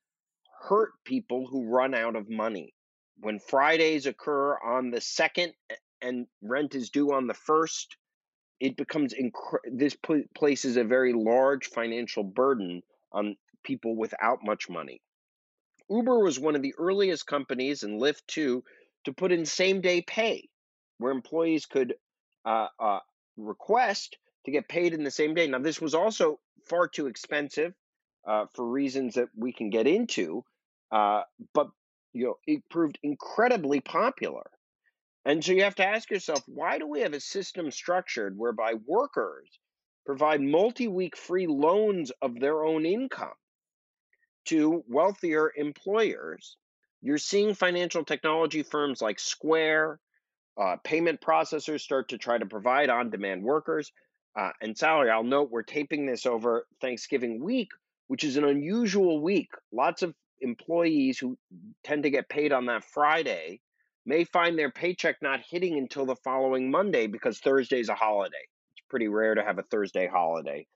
[0.62, 2.75] hurt people who run out of money.
[3.20, 5.53] When Fridays occur on the second
[6.01, 7.96] and rent is due on the first,
[8.59, 9.96] it becomes inc- this
[10.35, 15.01] places a very large financial burden on people without much money.
[15.88, 18.64] Uber was one of the earliest companies, and Lyft too,
[19.07, 20.49] to put in same day pay,
[20.99, 21.95] where employees could
[22.45, 22.99] uh, uh,
[23.37, 25.47] request to get paid in the same day.
[25.47, 26.38] Now, this was also
[26.69, 27.73] far too expensive
[28.27, 30.45] uh, for reasons that we can get into,
[30.90, 31.23] uh,
[31.55, 31.69] but
[32.12, 34.51] you know it proved incredibly popular.
[35.25, 38.75] And so you have to ask yourself, why do we have a system structured whereby
[38.87, 39.49] workers
[40.05, 43.35] provide multi-week free loans of their own income
[44.47, 46.57] to wealthier employers?
[47.02, 50.00] You're seeing financial technology firms like Square,
[50.61, 53.92] uh, payment processors start to try to provide on demand workers
[54.38, 55.11] uh, and salary.
[55.11, 57.68] I'll note we're taping this over Thanksgiving week,
[58.09, 59.50] which is an unusual week.
[59.72, 61.38] Lots of employees who
[61.85, 63.61] tend to get paid on that Friday
[64.04, 68.37] may find their paycheck not hitting until the following Monday because Thursday's a holiday.
[68.76, 70.66] It's pretty rare to have a Thursday holiday.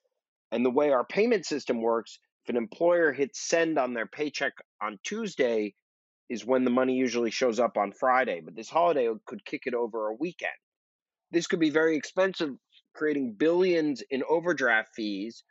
[0.53, 4.55] And the way our payment system works, if an employer hits send on their paycheck
[4.83, 5.75] on Tuesday,
[6.31, 9.75] is when the money usually shows up on Friday, but this holiday could kick it
[9.75, 10.53] over a weekend.
[11.33, 12.51] This could be very expensive,
[12.95, 15.43] creating billions in overdraft fees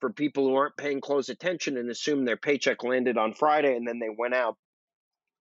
[0.00, 3.86] for people who aren't paying close attention and assume their paycheck landed on Friday and
[3.86, 4.56] then they went out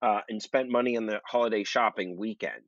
[0.03, 2.61] uh, and spent money on the holiday shopping weekend.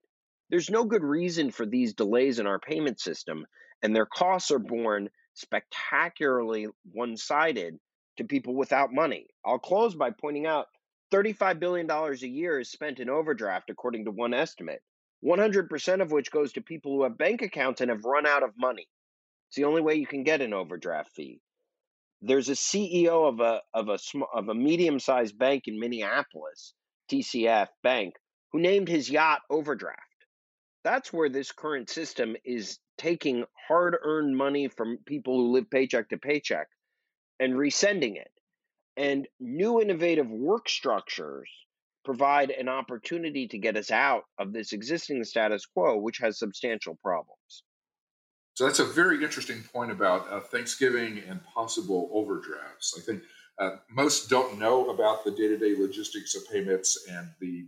[0.49, 3.45] There's no good reason for these delays in our payment system,
[3.81, 7.77] and their costs are borne spectacularly one sided
[8.17, 9.27] to people without money.
[9.45, 10.67] I'll close by pointing out
[11.11, 14.81] $35 billion a year is spent in overdraft, according to one estimate,
[15.23, 18.51] 100% of which goes to people who have bank accounts and have run out of
[18.57, 18.87] money.
[19.49, 21.41] It's the only way you can get an overdraft fee.
[22.21, 23.99] There's a CEO of a, of a,
[24.33, 26.73] of a medium sized bank in Minneapolis,
[27.11, 28.15] TCF Bank,
[28.51, 29.99] who named his yacht Overdraft.
[30.83, 36.09] That's where this current system is taking hard earned money from people who live paycheck
[36.09, 36.67] to paycheck
[37.39, 38.31] and resending it.
[38.97, 41.49] And new innovative work structures
[42.05, 46.97] provide an opportunity to get us out of this existing status quo, which has substantial
[47.01, 47.63] problems.
[48.53, 52.95] So that's a very interesting point about uh, Thanksgiving and possible overdrafts.
[52.97, 53.23] I think
[53.59, 57.67] uh, most don't know about the day-to-day logistics of payments and the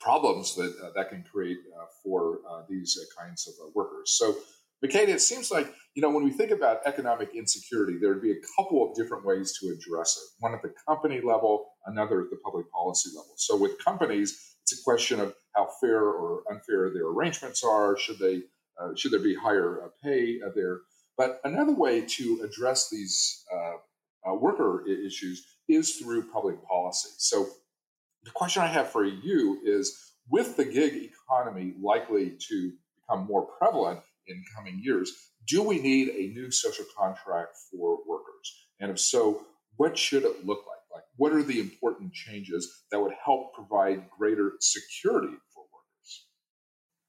[0.00, 4.12] problems that uh, that can create uh, for uh, these uh, kinds of workers.
[4.12, 4.36] So
[4.84, 8.30] Makada, it seems like, you know, when we think about economic insecurity, there would be
[8.30, 10.22] a couple of different ways to address it.
[10.38, 13.34] One at the company level, another at the public policy level.
[13.36, 17.98] So with companies, it's a question of how fair or unfair their arrangements are.
[17.98, 18.42] Should they
[18.80, 20.80] uh, should there be higher uh, pay uh, there?
[21.16, 27.08] But another way to address these uh, uh, worker issues is through public policy.
[27.18, 27.48] So
[28.22, 33.46] the question I have for you is, with the gig economy likely to become more
[33.58, 35.12] prevalent in coming years.
[35.46, 38.66] Do we need a new social contract for workers?
[38.80, 40.78] And if so, what should it look like?
[40.92, 46.26] Like, what are the important changes that would help provide greater security for workers?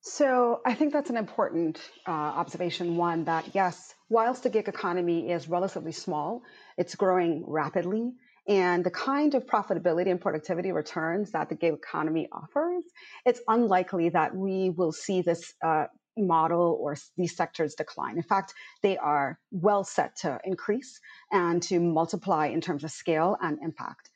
[0.02, 2.98] So, I think that's an important uh, observation.
[2.98, 6.44] One, that yes, whilst the gig economy is relatively small,
[6.78, 8.12] it's growing rapidly.
[8.48, 12.84] And the kind of profitability and productivity returns that the gig economy offers,
[13.24, 15.86] it's unlikely that we will see this uh,
[16.22, 18.18] model or these sectors decline.
[18.18, 21.00] In fact, they are well set to increase
[21.32, 24.10] and to multiply in terms of scale and impact.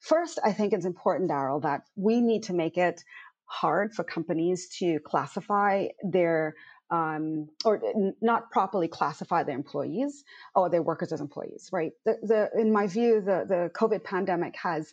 [0.00, 3.04] First, I think it's important, Darrell, that we need to make it
[3.44, 6.54] hard for companies to classify their
[6.90, 7.80] um, or
[8.20, 10.24] not properly classify their employees
[10.56, 11.92] or their workers as employees, right?
[12.04, 14.92] The, the, in my view, the, the COVID pandemic has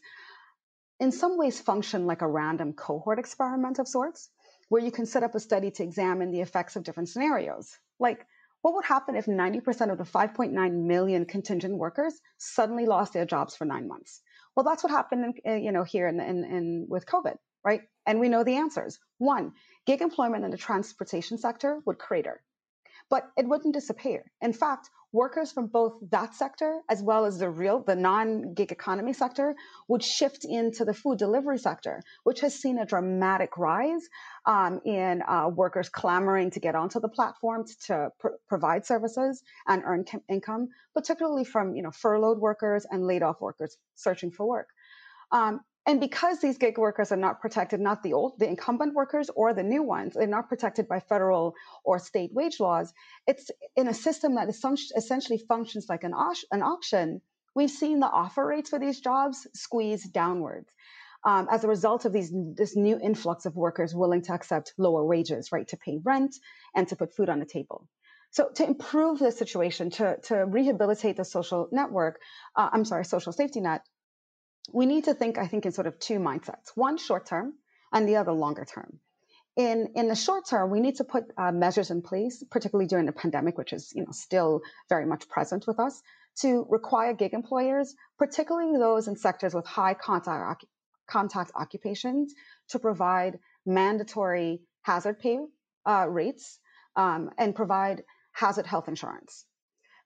[1.00, 4.30] in some ways functioned like a random cohort experiment of sorts
[4.70, 7.78] where you can set up a study to examine the effects of different scenarios.
[8.00, 8.26] Like,
[8.62, 13.56] what would happen if 90% of the 5.9 million contingent workers suddenly lost their jobs
[13.56, 14.22] for nine months?
[14.56, 17.82] Well, that's what happened, in, uh, you know, here in, in, in with COVID, right?
[18.06, 19.00] And we know the answers.
[19.20, 19.54] One,
[19.86, 22.42] gig employment in the transportation sector would crater,
[23.10, 24.24] but it wouldn't disappear.
[24.42, 29.14] In fact, workers from both that sector as well as the real, the non-gig economy
[29.14, 29.56] sector
[29.88, 34.02] would shift into the food delivery sector, which has seen a dramatic rise
[34.46, 39.84] um, in uh, workers clamoring to get onto the platforms to pr- provide services and
[39.86, 44.48] earn com- income, particularly from you know furloughed workers and laid off workers searching for
[44.48, 44.70] work.
[45.32, 49.30] Um, and because these gig workers are not protected, not the old, the incumbent workers
[49.34, 52.94] or the new ones, they're not protected by federal or state wage laws.
[53.26, 56.14] It's in a system that essentially functions like an,
[56.52, 57.22] an auction.
[57.56, 60.70] We've seen the offer rates for these jobs squeeze downwards.
[61.26, 65.06] Um, as a result of these, this new influx of workers willing to accept lower
[65.06, 66.36] wages, right, to pay rent
[66.76, 67.88] and to put food on the table.
[68.32, 72.20] So to improve the situation, to, to rehabilitate the social network,
[72.58, 73.82] uh, I'm sorry, social safety net,
[74.72, 76.72] we need to think, I think, in sort of two mindsets.
[76.76, 77.54] One short term
[77.94, 79.00] and the other longer term.
[79.56, 83.08] In, in the short term, we need to put uh, measures in place, particularly during
[83.08, 86.02] the pandemic, which is you know still very much present with us,
[86.42, 90.66] to require gig employers, particularly those in sectors with high contact,
[91.10, 92.34] contact occupations,
[92.70, 95.40] to provide mandatory hazard pay
[95.88, 96.60] uh, rates
[96.96, 98.04] um, and provide
[98.34, 99.46] hazard health insurance.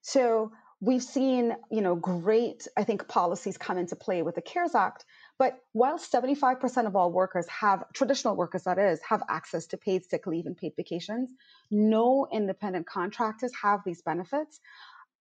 [0.01, 4.73] So we've seen, you know, great, I think, policies come into play with the CARES
[4.73, 5.05] Act.
[5.37, 10.03] But while 75% of all workers have, traditional workers that is, have access to paid
[10.03, 11.29] sick leave and paid vacations,
[11.69, 14.59] no independent contractors have these benefits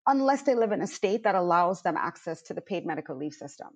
[0.07, 3.33] unless they live in a state that allows them access to the paid medical leave
[3.33, 3.67] system.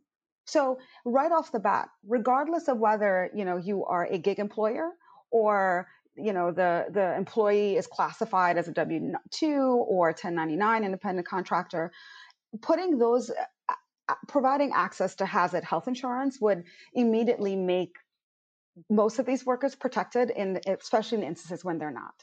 [0.46, 4.90] So right off the bat, regardless of whether, you know, you are a gig employer
[5.30, 11.28] or you know the the employee is classified as a W two or 1099 independent
[11.28, 11.92] contractor,
[12.62, 13.74] putting those uh,
[14.08, 17.96] uh, providing access to hazard health insurance would immediately make
[18.90, 22.14] most of these workers protected in especially in instances when they're not.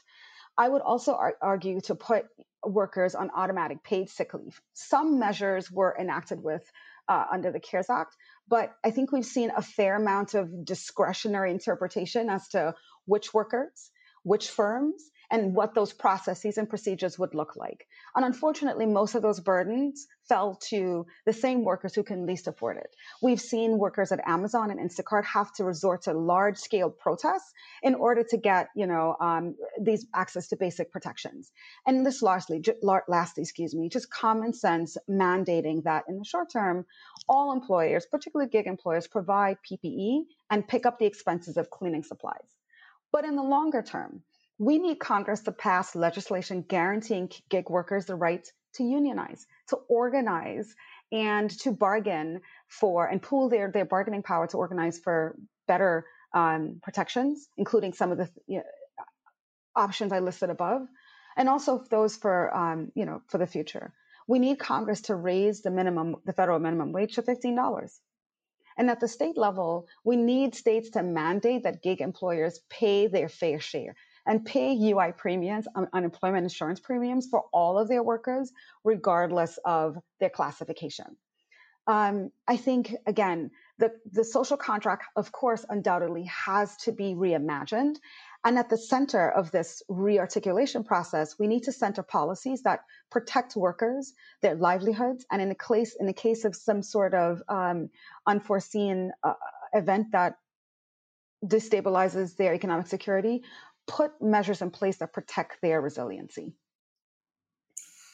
[0.57, 2.25] I would also ar- argue to put
[2.65, 4.61] workers on automatic paid sick leave.
[4.73, 6.63] Some measures were enacted with
[7.09, 8.15] uh, under the CARES Act,
[8.47, 12.73] but I think we've seen a fair amount of discretionary interpretation as to
[13.05, 13.91] which workers,
[14.23, 17.87] which firms, and what those processes and procedures would look like.
[18.15, 22.77] And unfortunately, most of those burdens fell to the same workers who can least afford
[22.77, 22.95] it.
[23.19, 27.95] We've seen workers at Amazon and Instacart have to resort to large scale protests in
[27.95, 31.51] order to get, you know, um, these access to basic protections.
[31.87, 32.63] And this largely,
[33.07, 36.85] lastly, excuse me, just common sense mandating that in the short term,
[37.27, 42.52] all employers, particularly gig employers, provide PPE and pick up the expenses of cleaning supplies.
[43.13, 44.23] But in the longer term,
[44.57, 48.45] we need Congress to pass legislation guaranteeing gig workers the right
[48.75, 50.75] to unionize, to organize,
[51.11, 56.79] and to bargain for and pool their, their bargaining power to organize for better um,
[56.81, 58.63] protections, including some of the you know,
[59.75, 60.81] options I listed above,
[61.37, 63.93] and also those for um, you know for the future.
[64.27, 67.99] We need Congress to raise the minimum, the federal minimum wage to fifteen dollars.
[68.77, 73.29] And at the state level, we need states to mandate that gig employers pay their
[73.29, 78.51] fair share and pay UI premiums, um, unemployment insurance premiums for all of their workers,
[78.83, 81.17] regardless of their classification.
[81.87, 87.97] Um, I think, again, the, the social contract, of course, undoubtedly has to be reimagined.
[88.45, 93.55] And at the center of this rearticulation process, we need to center policies that protect
[93.55, 97.89] workers, their livelihoods, and in the case in the case of some sort of um,
[98.27, 99.33] unforeseen uh,
[99.73, 100.35] event that
[101.45, 103.43] destabilizes their economic security,
[103.87, 106.53] put measures in place that protect their resiliency.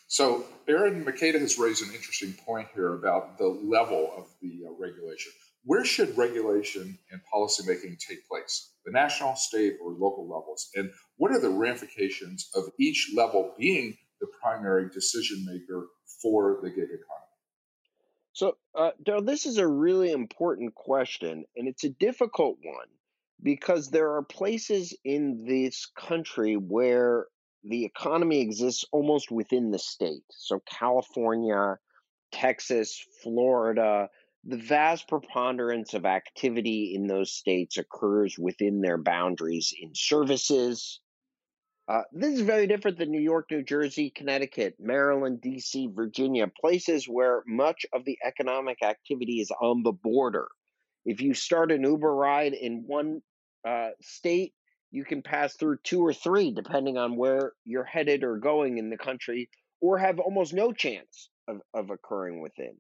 [0.08, 4.72] So, Aaron Makada has raised an interesting point here about the level of the uh,
[4.80, 5.32] regulation.
[5.64, 8.74] Where should regulation and policymaking take place?
[8.86, 10.70] The national, state, or local levels?
[10.76, 15.88] And what are the ramifications of each level being the primary decision maker
[16.22, 17.30] for the gig economy?
[18.34, 18.92] So, uh,
[19.22, 22.88] this is a really important question, and it's a difficult one
[23.42, 27.28] because there are places in this country where
[27.64, 30.24] the economy exists almost within the state.
[30.30, 31.78] So, California,
[32.32, 34.10] Texas, Florida,
[34.46, 41.02] the vast preponderance of activity in those states occurs within their boundaries in services.
[41.88, 47.06] Uh, this is very different than New York, New Jersey, Connecticut, Maryland, DC, Virginia, places
[47.06, 50.48] where much of the economic activity is on the border.
[51.06, 53.22] If you start an Uber ride in one
[53.68, 54.54] uh, state,
[54.92, 58.90] you can pass through two or three, depending on where you're headed or going in
[58.90, 59.50] the country,
[59.82, 62.78] or have almost no chance of, of occurring within.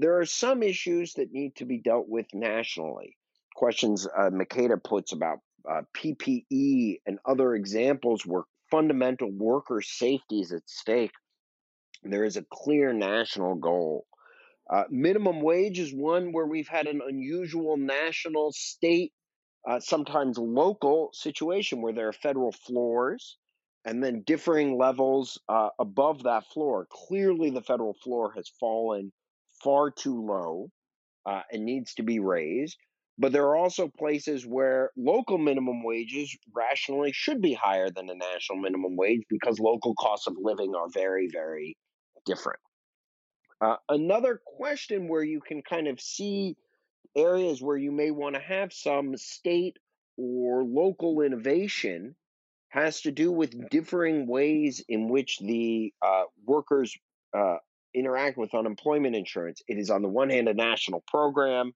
[0.00, 3.18] There are some issues that need to be dealt with nationally.
[3.54, 10.52] Questions uh, Makada puts about uh, PPE and other examples where fundamental worker safety is
[10.52, 11.12] at stake.
[12.02, 14.06] There is a clear national goal.
[14.72, 19.12] Uh, minimum wage is one where we've had an unusual national, state,
[19.68, 23.36] uh, sometimes local situation where there are federal floors
[23.84, 26.86] and then differing levels uh, above that floor.
[26.90, 29.12] Clearly, the federal floor has fallen
[29.62, 30.70] far too low
[31.26, 32.76] uh, and needs to be raised.
[33.18, 38.14] But there are also places where local minimum wages rationally should be higher than the
[38.14, 41.76] national minimum wage because local costs of living are very, very
[42.24, 42.60] different.
[43.60, 46.56] Uh, another question where you can kind of see
[47.14, 49.76] areas where you may want to have some state
[50.16, 52.14] or local innovation
[52.68, 56.96] has to do with differing ways in which the uh, workers
[57.36, 57.56] uh,
[57.94, 59.62] interact with unemployment insurance.
[59.68, 61.72] It is, on the one hand, a national program.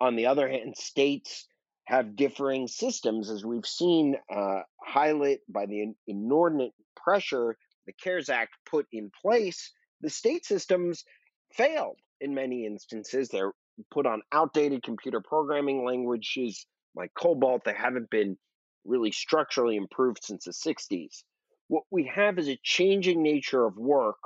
[0.00, 1.46] On the other hand, states
[1.84, 8.56] have differing systems, as we've seen uh, highlight by the inordinate pressure the CARES Act
[8.64, 9.72] put in place.
[10.00, 11.04] The state systems
[11.52, 13.28] failed in many instances.
[13.28, 13.52] They're
[13.90, 17.64] put on outdated computer programming languages like COBOL.
[17.64, 18.36] They haven't been
[18.84, 21.22] really structurally improved since the 60s.
[21.68, 24.18] What we have is a changing nature of work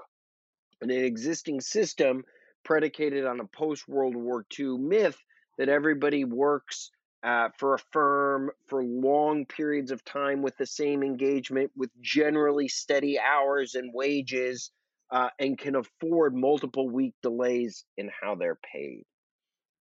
[0.81, 2.25] an existing system
[2.65, 5.19] predicated on a post World War II myth
[5.59, 6.91] that everybody works
[7.23, 12.69] uh, for a firm for long periods of time with the same engagement, with generally
[12.69, 14.71] steady hours and wages,
[15.11, 19.05] uh, and can afford multiple week delays in how they're paid.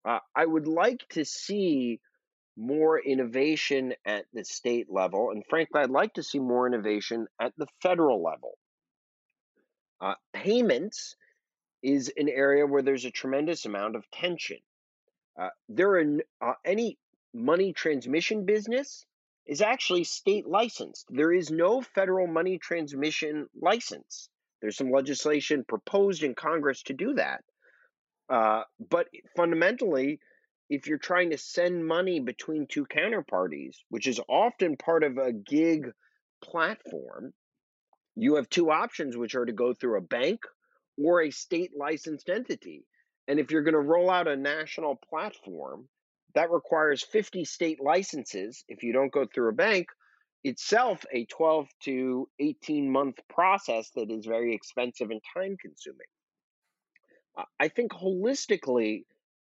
[0.07, 1.99] Uh, I would like to see
[2.57, 7.53] more innovation at the state level, and frankly, I'd like to see more innovation at
[7.57, 8.57] the federal level.
[10.01, 11.15] Uh, payments
[11.81, 14.57] is an area where there's a tremendous amount of tension.
[15.39, 16.97] Uh, there are uh, any
[17.33, 19.05] money transmission business
[19.45, 21.05] is actually state licensed.
[21.09, 24.29] There is no federal money transmission license.
[24.61, 27.43] There's some legislation proposed in Congress to do that.
[28.29, 30.19] Uh, but fundamentally,
[30.69, 35.31] if you're trying to send money between two counterparties, which is often part of a
[35.31, 35.91] gig
[36.41, 37.33] platform,
[38.15, 40.41] you have two options, which are to go through a bank
[40.97, 42.85] or a state licensed entity.
[43.27, 45.87] And if you're going to roll out a national platform,
[46.35, 49.87] that requires 50 state licenses if you don't go through a bank,
[50.43, 56.07] itself a 12 to 18 month process that is very expensive and time consuming.
[57.59, 59.03] I think holistically,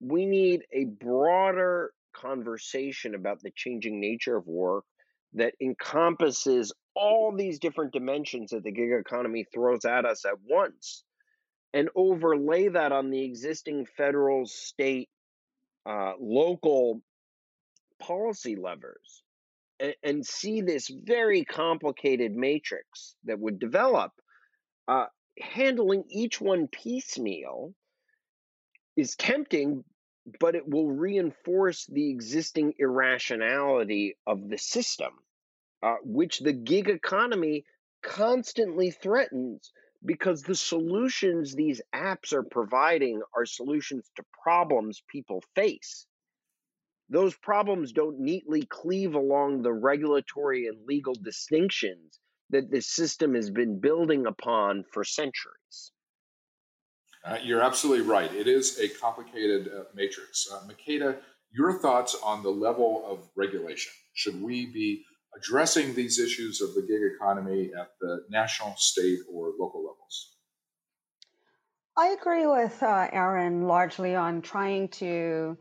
[0.01, 4.85] we need a broader conversation about the changing nature of work
[5.35, 11.05] that encompasses all these different dimensions that the gig economy throws at us at once
[11.73, 15.09] and overlay that on the existing federal, state,
[15.87, 17.01] uh, local
[18.01, 19.23] policy levers
[19.79, 24.13] and, and, see this very complicated matrix that would develop.
[24.89, 25.07] Uh,
[25.39, 27.73] handling each one piecemeal
[28.97, 29.85] is tempting,
[30.39, 35.13] but it will reinforce the existing irrationality of the system,
[35.83, 37.65] uh, which the gig economy
[38.03, 39.73] constantly threatens
[40.05, 46.07] because the solutions these apps are providing are solutions to problems people face.
[47.09, 52.21] Those problems don't neatly cleave along the regulatory and legal distinctions
[52.51, 55.93] that this system has been building upon for centuries.
[57.25, 58.33] Uh, you're absolutely right.
[58.33, 60.49] It is a complicated uh, matrix.
[60.51, 61.19] Uh, Makada,
[61.53, 63.93] your thoughts on the level of regulation?
[64.15, 65.05] Should we be
[65.37, 70.37] addressing these issues of the gig economy at the national, state, or local levels?
[71.97, 75.59] I agree with uh, Aaron largely on trying to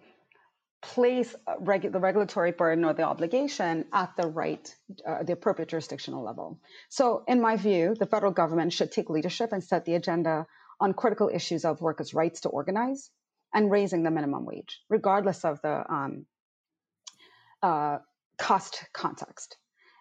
[0.82, 4.74] place regu- the regulatory burden or the obligation at the right,
[5.06, 6.62] uh, the appropriate jurisdictional level.
[6.90, 10.48] So, in my view, the federal government should take leadership and set the agenda
[10.80, 13.12] on critical issues of workers' rights to organize
[13.54, 16.26] and raising the minimum wage, regardless of the um,
[17.64, 17.98] uh,
[18.38, 19.58] cost context.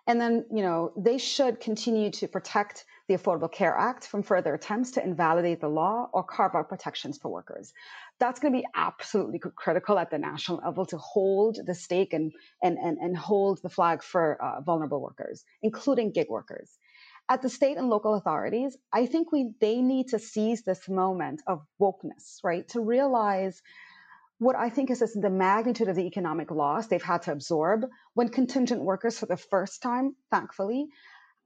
[0.06, 4.54] And then, you know, they should continue to protect the Affordable Care Act from further
[4.54, 7.74] attempts to invalidate the law or carve out protections for workers.
[8.18, 12.32] That's going to be absolutely critical at the national level to hold the stake and,
[12.62, 16.78] and, and, and hold the flag for uh, vulnerable workers, including gig workers
[17.28, 21.42] at the state and local authorities, I think we they need to seize this moment
[21.46, 22.66] of wokeness, right?
[22.68, 23.62] To realize
[24.38, 28.28] what I think is the magnitude of the economic loss they've had to absorb when
[28.28, 30.86] contingent workers, for the first time, thankfully,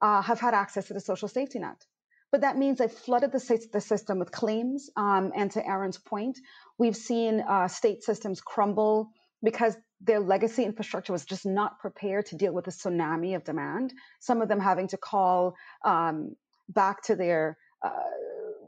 [0.00, 1.84] uh, have had access to the social safety net.
[2.30, 4.90] But that means they've flooded the, the system with claims.
[4.96, 6.38] Um, and to Aaron's point,
[6.78, 9.10] we've seen uh, state systems crumble
[9.42, 13.92] because their legacy infrastructure was just not prepared to deal with the tsunami of demand.
[14.20, 16.36] Some of them having to call um,
[16.68, 17.90] back to their uh,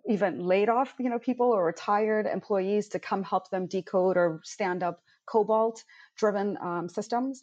[0.06, 4.40] even laid off, you know, people or retired employees to come help them decode or
[4.44, 7.42] stand up COBOL-driven um, systems.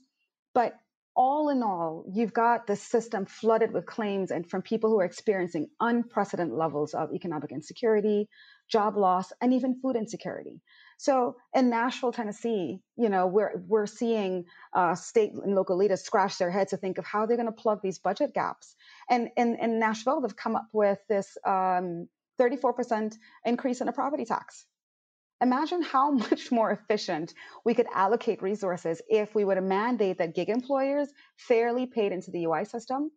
[0.53, 0.75] But
[1.15, 5.05] all in all, you've got the system flooded with claims and from people who are
[5.05, 8.29] experiencing unprecedented levels of economic insecurity,
[8.69, 10.61] job loss, and even food insecurity.
[11.01, 16.37] So in Nashville, Tennessee, you know, we're we're seeing uh, state and local leaders scratch
[16.37, 18.75] their heads to think of how they're going to plug these budget gaps.
[19.09, 22.07] And in, in Nashville, they've come up with this um,
[22.39, 24.67] 34% increase in a property tax.
[25.41, 27.33] Imagine how much more efficient
[27.65, 32.45] we could allocate resources if we would mandate that gig employers fairly paid into the
[32.45, 33.09] UI system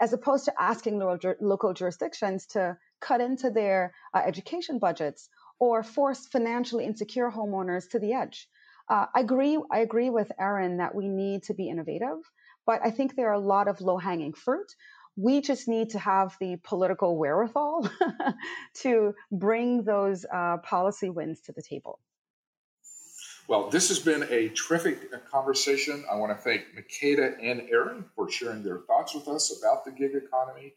[0.00, 1.00] as opposed to asking
[1.40, 5.28] local jurisdictions to cut into their uh, education budgets
[5.58, 8.48] or force financially insecure homeowners to the edge.
[8.88, 9.58] Uh, I agree.
[9.70, 12.18] I agree with Aaron that we need to be innovative,
[12.66, 14.72] but I think there are a lot of low hanging fruit.
[15.16, 17.88] We just need to have the political wherewithal
[18.82, 21.98] to bring those uh, policy wins to the table.
[23.48, 26.04] Well, this has been a terrific uh, conversation.
[26.10, 29.92] I want to thank Makada and Aaron for sharing their thoughts with us about the
[29.92, 30.74] gig economy.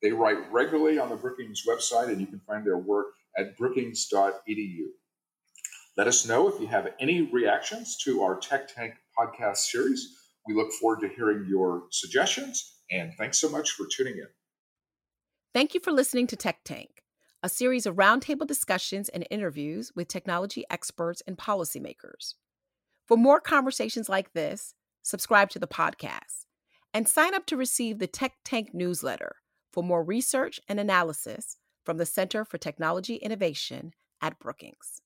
[0.00, 4.84] They write regularly on the Brookings website, and you can find their work at brookings.edu.
[5.96, 10.08] Let us know if you have any reactions to our Tech Tank podcast series.
[10.46, 14.26] We look forward to hearing your suggestions, and thanks so much for tuning in.
[15.54, 17.02] Thank you for listening to Tech Tank,
[17.42, 22.34] a series of roundtable discussions and interviews with technology experts and policymakers.
[23.06, 26.46] For more conversations like this, subscribe to the podcast
[26.94, 29.36] and sign up to receive the Tech Tank newsletter
[29.72, 35.00] for more research and analysis from the Center for Technology Innovation at Brookings.